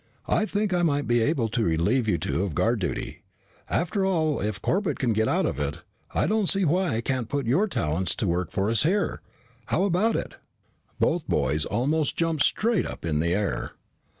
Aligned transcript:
I 0.25 0.47
think 0.47 0.73
I 0.73 0.81
might 0.81 1.05
be 1.07 1.21
able 1.21 1.47
to 1.49 1.63
relieve 1.63 2.07
you 2.07 2.17
two 2.17 2.43
of 2.43 2.55
guard 2.55 2.79
duty. 2.79 3.21
After 3.69 4.03
all, 4.03 4.39
if 4.41 4.59
Corbett 4.59 4.97
can 4.97 5.13
get 5.13 5.27
out 5.27 5.45
of 5.45 5.59
it, 5.59 5.81
I 6.09 6.25
don't 6.25 6.49
see 6.49 6.65
why 6.65 6.95
I 6.95 7.01
can't 7.01 7.29
put 7.29 7.45
your 7.45 7.67
talents 7.67 8.15
to 8.15 8.25
work 8.27 8.49
for 8.49 8.67
us 8.71 8.81
here. 8.81 9.21
How 9.67 9.83
about 9.83 10.15
it?" 10.15 10.37
Both 10.99 11.27
boys 11.27 11.65
almost 11.65 12.17
jumped 12.17 12.41
straight 12.43 12.87
up 12.87 13.05
in 13.05 13.19
the 13.19 13.35
air. 13.35 13.73